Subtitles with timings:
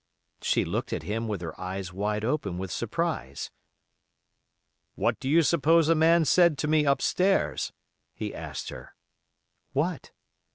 [0.41, 3.51] She looked at him with her eyes wide open with surprise.
[4.95, 7.71] "What do you suppose a man said to me upstairs?"
[8.15, 8.95] he asked her.
[9.73, 10.09] "What?"